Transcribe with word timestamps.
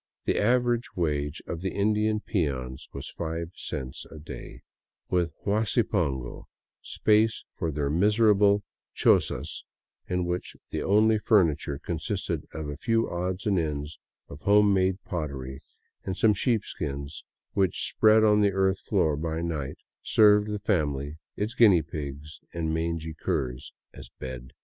The 0.23 0.39
average 0.39 0.95
wage 0.95 1.43
of 1.45 1.61
the 1.61 1.75
Indian 1.75 2.21
peons 2.21 2.87
was 2.91 3.11
five 3.11 3.51
cents 3.55 4.03
a 4.09 4.17
day, 4.17 4.63
with 5.11 5.31
huasi 5.45 5.83
pongo,— 5.87 6.47
space 6.81 7.43
for 7.55 7.71
their 7.71 7.91
miserable 7.91 8.63
chozas 8.95 9.61
in 10.07 10.25
which 10.25 10.55
the 10.71 10.81
only 10.81 11.19
furniture 11.19 11.77
consisted 11.77 12.47
of 12.51 12.67
a 12.67 12.77
few 12.77 13.07
odds 13.11 13.45
and 13.45 13.59
ends 13.59 13.99
of 14.27 14.41
home 14.41 14.73
made 14.73 14.99
pottery 15.03 15.61
and 16.03 16.17
some 16.17 16.33
sheepskins 16.33 17.23
which, 17.53 17.87
spread 17.87 18.23
on 18.23 18.41
the 18.41 18.53
earth 18.53 18.79
floor 18.79 19.15
by 19.15 19.39
night, 19.43 19.77
served 20.01 20.47
the 20.47 20.57
family, 20.57 21.19
its 21.35 21.53
guinea 21.53 21.83
pigs 21.83 22.39
and 22.55 22.73
mangy 22.73 23.13
curs, 23.13 23.71
as 23.93 24.09
bed. 24.17 24.49